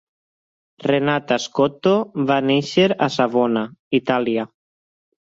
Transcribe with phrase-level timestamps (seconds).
[0.83, 1.93] Renata Scotto
[2.31, 3.63] va néixer a Savona,
[3.99, 4.47] Itàlia.